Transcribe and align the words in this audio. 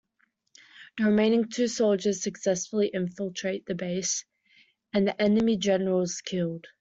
The 0.97 1.03
remaining 1.05 1.47
two 1.49 1.67
soldiers 1.67 2.23
successfully 2.23 2.87
infiltrate 2.87 3.67
the 3.67 3.75
base, 3.75 4.25
and 4.91 5.07
the 5.07 5.21
enemy 5.21 5.57
general 5.57 6.01
is 6.01 6.21
killed. 6.21 6.65